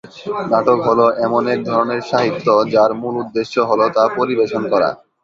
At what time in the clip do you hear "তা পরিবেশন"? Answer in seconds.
3.95-4.63